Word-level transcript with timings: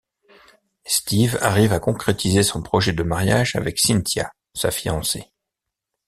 Steve 0.87 1.37
arrive 1.43 1.73
à 1.73 1.79
concrétiser 1.79 2.41
son 2.41 2.63
projet 2.63 2.91
de 2.91 3.03
mariage 3.03 3.55
avec 3.55 3.77
Cynthia, 3.77 4.31
sa 4.55 4.71
fiancée. 4.71 5.31